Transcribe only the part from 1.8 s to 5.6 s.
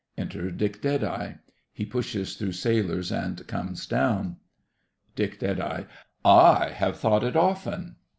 pushes through sailors, and comes down DICK.